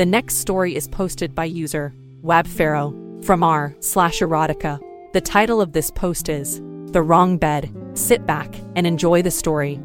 [0.00, 1.92] The next story is posted by user
[2.24, 4.80] Wabpharaoh from r slash erotica.
[5.12, 7.70] The title of this post is The Wrong Bed.
[7.92, 9.78] Sit back and enjoy the story.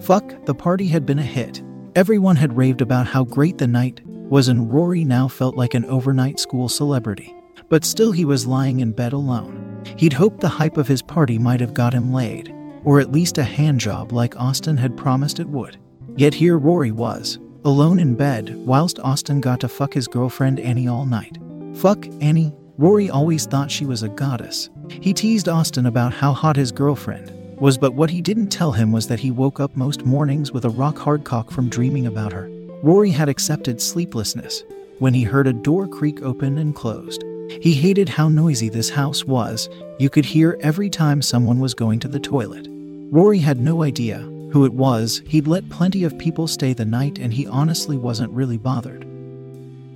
[0.00, 1.62] Fuck, the party had been a hit.
[1.94, 5.84] Everyone had raved about how great the night was, and Rory now felt like an
[5.84, 7.36] overnight school celebrity.
[7.68, 9.84] But still, he was lying in bed alone.
[9.98, 12.50] He'd hoped the hype of his party might have got him laid,
[12.82, 15.76] or at least a handjob like Austin had promised it would.
[16.16, 20.88] Yet here Rory was, alone in bed, whilst Austin got to fuck his girlfriend Annie
[20.88, 21.38] all night.
[21.74, 22.54] Fuck Annie.
[22.76, 24.68] Rory always thought she was a goddess.
[24.90, 28.90] He teased Austin about how hot his girlfriend was, but what he didn't tell him
[28.90, 32.32] was that he woke up most mornings with a rock hard cock from dreaming about
[32.32, 32.50] her.
[32.82, 34.64] Rory had accepted sleeplessness
[34.98, 37.22] when he heard a door creak open and closed.
[37.60, 39.68] He hated how noisy this house was.
[39.98, 42.66] You could hear every time someone was going to the toilet.
[43.10, 44.18] Rory had no idea
[44.54, 45.20] who it was.
[45.26, 49.04] He'd let plenty of people stay the night and he honestly wasn't really bothered.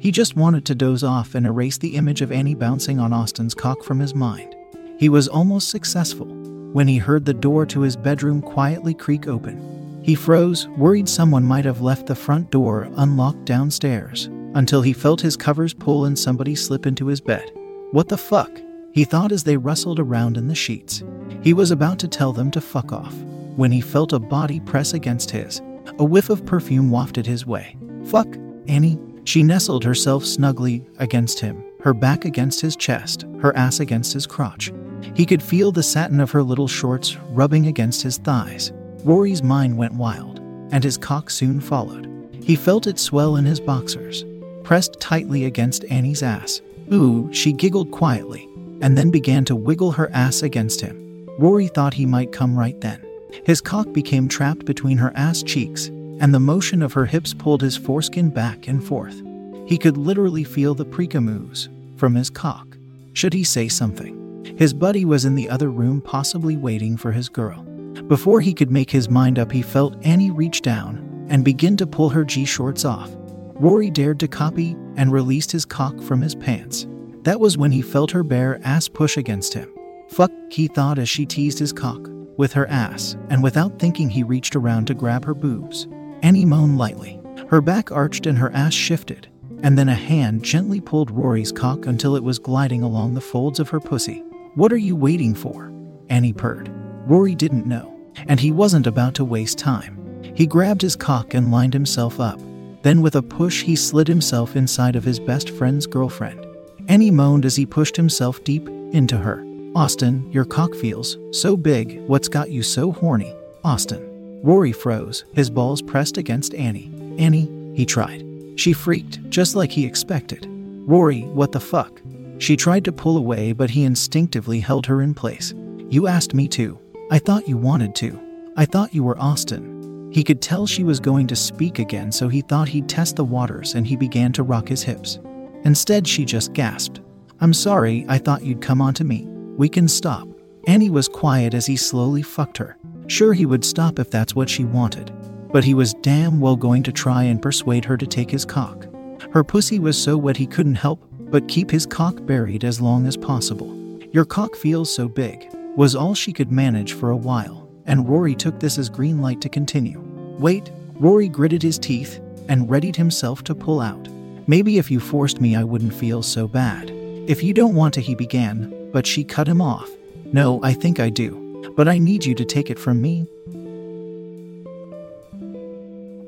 [0.00, 3.54] He just wanted to doze off and erase the image of Annie bouncing on Austin's
[3.54, 4.56] cock from his mind.
[4.98, 6.26] He was almost successful
[6.72, 10.02] when he heard the door to his bedroom quietly creak open.
[10.02, 15.20] He froze, worried someone might have left the front door unlocked downstairs, until he felt
[15.20, 17.48] his covers pull and somebody slip into his bed.
[17.92, 18.50] What the fuck?
[18.90, 21.04] He thought as they rustled around in the sheets.
[21.44, 23.14] He was about to tell them to fuck off
[23.58, 25.60] when he felt a body press against his.
[25.98, 27.76] A whiff of perfume wafted his way.
[28.04, 28.36] Fuck,
[28.68, 28.98] Annie.
[29.24, 34.26] She nestled herself snugly against him, her back against his chest, her ass against his
[34.26, 34.72] crotch.
[35.14, 38.72] He could feel the satin of her little shorts rubbing against his thighs.
[39.02, 40.38] Rory's mind went wild,
[40.70, 42.08] and his cock soon followed.
[42.42, 44.24] He felt it swell in his boxers,
[44.62, 46.62] pressed tightly against Annie's ass.
[46.92, 48.48] Ooh, she giggled quietly,
[48.80, 51.26] and then began to wiggle her ass against him.
[51.38, 53.04] Rory thought he might come right then.
[53.44, 55.86] His cock became trapped between her ass cheeks,
[56.20, 59.22] and the motion of her hips pulled his foreskin back and forth.
[59.66, 62.76] He could literally feel the precamoos from his cock.
[63.12, 64.54] Should he say something?
[64.56, 67.62] His buddy was in the other room, possibly waiting for his girl.
[68.06, 71.86] Before he could make his mind up, he felt Annie reach down and begin to
[71.86, 73.10] pull her G shorts off.
[73.54, 76.86] Rory dared to copy and released his cock from his pants.
[77.22, 79.72] That was when he felt her bare ass push against him.
[80.08, 82.08] Fuck, he thought as she teased his cock
[82.38, 85.86] with her ass, and without thinking, he reached around to grab her boobs.
[86.22, 87.20] Annie moaned lightly.
[87.50, 89.28] Her back arched and her ass shifted,
[89.62, 93.60] and then a hand gently pulled Rory's cock until it was gliding along the folds
[93.60, 94.22] of her pussy.
[94.54, 95.72] What are you waiting for?
[96.08, 96.70] Annie purred.
[97.06, 97.94] Rory didn't know,
[98.28, 99.96] and he wasn't about to waste time.
[100.34, 102.40] He grabbed his cock and lined himself up.
[102.82, 106.46] Then, with a push, he slid himself inside of his best friend's girlfriend.
[106.86, 109.44] Annie moaned as he pushed himself deep into her.
[109.78, 112.00] Austin, your cock feels so big.
[112.08, 113.32] What's got you so horny?
[113.62, 114.40] Austin.
[114.42, 116.90] Rory froze, his balls pressed against Annie.
[117.16, 118.24] Annie, he tried.
[118.56, 120.48] She freaked, just like he expected.
[120.50, 122.02] Rory, what the fuck?
[122.38, 125.54] She tried to pull away, but he instinctively held her in place.
[125.88, 126.76] You asked me to.
[127.12, 128.18] I thought you wanted to.
[128.56, 130.10] I thought you were Austin.
[130.12, 133.24] He could tell she was going to speak again, so he thought he'd test the
[133.24, 135.20] waters and he began to rock his hips.
[135.62, 137.00] Instead, she just gasped.
[137.40, 139.28] I'm sorry, I thought you'd come on to me.
[139.58, 140.28] We can stop.
[140.68, 142.78] Annie was quiet as he slowly fucked her.
[143.08, 145.12] Sure, he would stop if that's what she wanted,
[145.52, 148.86] but he was damn well going to try and persuade her to take his cock.
[149.32, 153.06] Her pussy was so wet he couldn't help but keep his cock buried as long
[153.06, 154.00] as possible.
[154.12, 158.36] Your cock feels so big, was all she could manage for a while, and Rory
[158.36, 160.00] took this as green light to continue.
[160.38, 164.08] Wait, Rory gritted his teeth and readied himself to pull out.
[164.46, 166.92] Maybe if you forced me, I wouldn't feel so bad.
[167.28, 169.90] If you don't want to, he began, but she cut him off.
[170.32, 173.26] No, I think I do, but I need you to take it from me.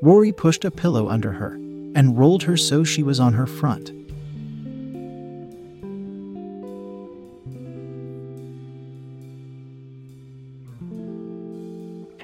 [0.02, 1.55] Rory pushed a pillow under her
[1.94, 3.93] and rolled her so she was on her front.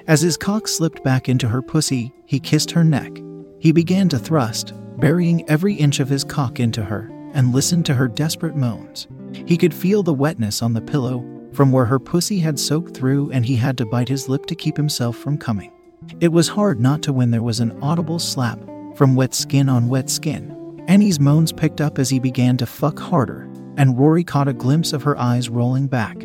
[0.05, 3.11] As his cock slipped back into her pussy, he kissed her neck.
[3.57, 7.93] He began to thrust, burying every inch of his cock into her and listened to
[7.93, 9.07] her desperate moans.
[9.31, 11.23] He could feel the wetness on the pillow
[11.53, 14.55] from where her pussy had soaked through, and he had to bite his lip to
[14.55, 15.71] keep himself from coming.
[16.19, 18.59] It was hard not to when there was an audible slap
[18.95, 20.83] from wet skin on wet skin.
[20.87, 23.47] Annie's moans picked up as he began to fuck harder,
[23.77, 26.19] and Rory caught a glimpse of her eyes rolling back,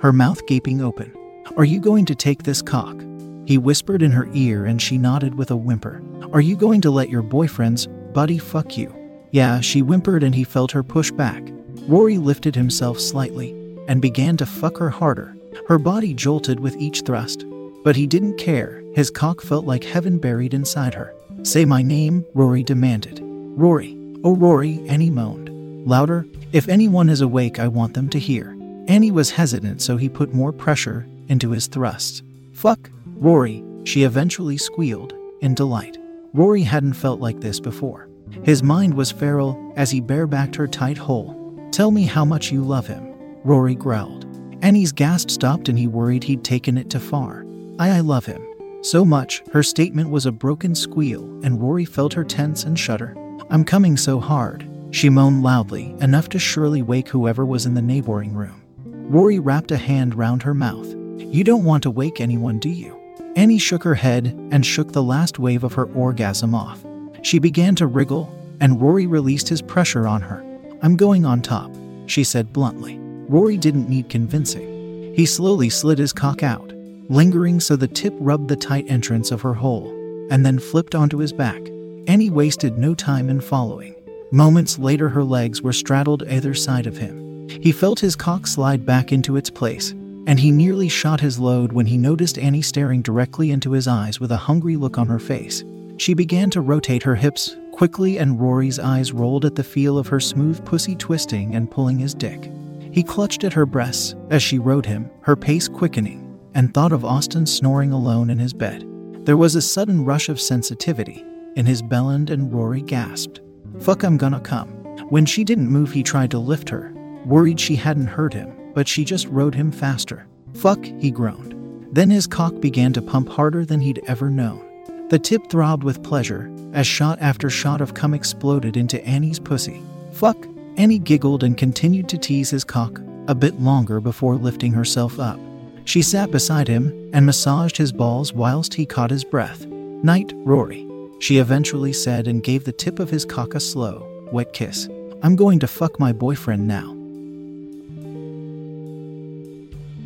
[0.00, 1.12] her mouth gaping open.
[1.58, 2.96] Are you going to take this cock?
[3.44, 6.02] He whispered in her ear, and she nodded with a whimper.
[6.32, 9.05] Are you going to let your boyfriend's buddy fuck you?
[9.36, 11.42] Yeah, she whimpered, and he felt her push back.
[11.88, 13.50] Rory lifted himself slightly
[13.86, 15.36] and began to fuck her harder.
[15.68, 17.44] Her body jolted with each thrust,
[17.84, 18.82] but he didn't care.
[18.94, 21.14] His cock felt like heaven buried inside her.
[21.42, 23.20] Say my name, Rory demanded.
[23.22, 23.94] Rory.
[24.24, 25.50] Oh, Rory, Annie moaned.
[25.86, 26.24] Louder.
[26.52, 28.56] If anyone is awake, I want them to hear.
[28.88, 32.22] Annie was hesitant, so he put more pressure into his thrusts.
[32.54, 35.12] Fuck, Rory, she eventually squealed
[35.42, 35.98] in delight.
[36.32, 38.08] Rory hadn't felt like this before.
[38.42, 41.68] His mind was feral as he barebacked her tight hole.
[41.72, 44.26] Tell me how much you love him, Rory growled.
[44.62, 47.44] Annie's gasp stopped and he worried he'd taken it too far.
[47.78, 48.42] I, I love him.
[48.82, 53.16] So much, her statement was a broken squeal, and Rory felt her tense and shudder.
[53.50, 57.82] I'm coming so hard, she moaned loudly, enough to surely wake whoever was in the
[57.82, 58.62] neighboring room.
[58.84, 60.86] Rory wrapped a hand round her mouth.
[61.18, 62.98] You don't want to wake anyone, do you?
[63.36, 66.84] Annie shook her head and shook the last wave of her orgasm off.
[67.26, 70.44] She began to wriggle, and Rory released his pressure on her.
[70.80, 71.72] I'm going on top,
[72.06, 72.98] she said bluntly.
[73.28, 75.12] Rory didn't need convincing.
[75.12, 76.72] He slowly slid his cock out,
[77.08, 79.88] lingering so the tip rubbed the tight entrance of her hole,
[80.30, 81.60] and then flipped onto his back.
[82.06, 83.96] Annie wasted no time in following.
[84.30, 87.48] Moments later, her legs were straddled either side of him.
[87.48, 89.90] He felt his cock slide back into its place,
[90.28, 94.20] and he nearly shot his load when he noticed Annie staring directly into his eyes
[94.20, 95.64] with a hungry look on her face.
[95.98, 100.08] She began to rotate her hips quickly, and Rory's eyes rolled at the feel of
[100.08, 102.50] her smooth pussy twisting and pulling his dick.
[102.92, 107.04] He clutched at her breasts as she rode him, her pace quickening, and thought of
[107.04, 108.86] Austin snoring alone in his bed.
[109.26, 111.24] There was a sudden rush of sensitivity
[111.56, 113.40] in his bellend, and Rory gasped.
[113.80, 114.68] Fuck, I'm gonna come.
[115.10, 116.92] When she didn't move, he tried to lift her,
[117.24, 120.26] worried she hadn't heard him, but she just rode him faster.
[120.54, 121.54] Fuck, he groaned.
[121.92, 124.65] Then his cock began to pump harder than he'd ever known.
[125.08, 129.80] The tip throbbed with pleasure as shot after shot of cum exploded into Annie's pussy.
[130.10, 135.20] Fuck, Annie giggled and continued to tease his cock a bit longer before lifting herself
[135.20, 135.38] up.
[135.84, 139.64] She sat beside him and massaged his balls whilst he caught his breath.
[139.66, 140.84] Night, Rory,
[141.20, 144.88] she eventually said and gave the tip of his cock a slow, wet kiss.
[145.22, 146.95] I'm going to fuck my boyfriend now.